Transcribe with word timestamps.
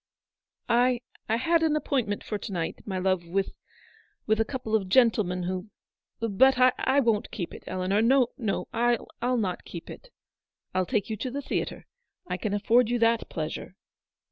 "I— 0.67 1.01
I 1.29 1.35
had 1.35 1.61
an 1.61 1.75
appointment 1.75 2.23
for 2.23 2.39
to 2.39 2.51
night, 2.51 2.79
my 2.87 2.97
love, 2.97 3.27
with— 3.27 3.53
with 4.25 4.39
a 4.41 4.45
couple 4.45 4.73
of 4.73 4.89
gentlemen 4.89 5.43
who— 5.43 5.69
But 6.39 6.55
I 6.57 6.99
won't 7.01 7.29
keep 7.29 7.53
it, 7.53 7.63
Eleanor,— 7.67 8.01
no, 8.01 8.29
no, 8.35 8.65
Fll 8.73 9.39
not 9.39 9.63
keep 9.63 9.91
it. 9.91 10.09
Fll 10.73 10.87
take 10.87 11.11
you 11.11 11.17
to 11.17 11.29
the 11.29 11.43
theatre. 11.43 11.85
I 12.27 12.37
can 12.37 12.55
afford 12.55 12.89
you 12.89 12.97
that 12.97 13.29
pleasure." 13.29 13.75